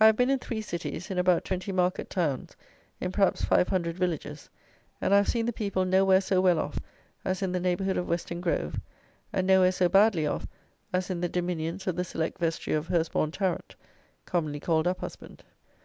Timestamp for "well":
6.40-6.60